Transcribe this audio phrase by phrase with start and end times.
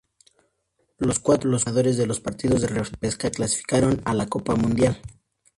[0.97, 4.99] Los cuatro ganadores de los partidos de repesca clasificaron a la Copa Mundial.